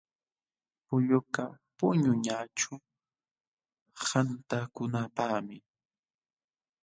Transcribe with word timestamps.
Pullukaq 0.85 1.53
puñunaćhu 1.77 2.73
qatakunapaqmi. 4.03 5.57